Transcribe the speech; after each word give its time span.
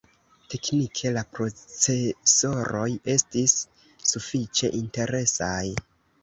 Teknike 0.51 1.09
la 1.17 1.21
procesoroj 1.35 2.87
estis 3.17 3.55
sufiĉe 4.15 4.73
interesaj. 4.81 5.63